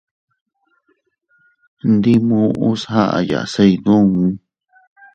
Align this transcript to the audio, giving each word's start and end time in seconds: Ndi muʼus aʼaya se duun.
Ndi 1.93 2.13
muʼus 2.27 2.81
aʼaya 3.01 3.39
se 3.53 3.63
duun. 3.83 4.31